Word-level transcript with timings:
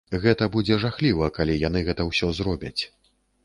Гэта 0.21 0.47
будзе 0.55 0.77
жахліва, 0.83 1.29
калі 1.37 1.59
яны 1.67 1.85
гэта 1.91 2.11
ўсё 2.11 2.33
зробяць. 2.41 2.77